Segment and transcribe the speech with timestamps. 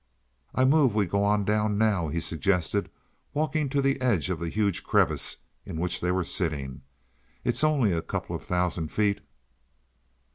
[0.55, 2.89] "I move we go on down now," he suggested,
[3.35, 6.81] walking to the edge of the huge crevice in which they were sitting.
[7.43, 9.21] "It's only a couple of thousand feet."